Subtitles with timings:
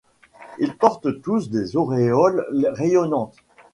[0.57, 3.35] Ils portent tous des auréoles rayonnantes.